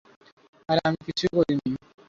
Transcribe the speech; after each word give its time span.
আরে 0.69 0.81
আমি 0.87 0.99
কিছু 1.07 1.25
করি 1.35 1.53
নাই। 1.57 1.71